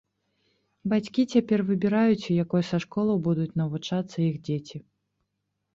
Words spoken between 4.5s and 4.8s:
дзеці.